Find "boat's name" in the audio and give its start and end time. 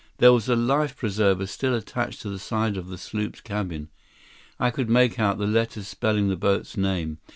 6.35-7.19